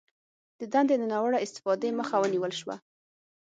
د 0.59 0.61
دندې 0.73 0.95
د 0.99 1.03
ناوړه 1.11 1.37
استفادې 1.45 1.89
مخه 1.99 2.15
ونیول 2.21 2.51
شوه 2.59 2.75